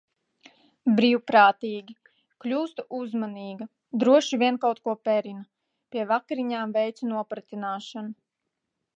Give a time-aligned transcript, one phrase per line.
[0.99, 1.95] Brīvprātīgi.
[2.45, 3.67] Kļūstu uzmanīga,
[4.03, 5.45] droši vien kaut ko perina.
[5.93, 8.11] Pie vakariņām veicu nopratināšanu.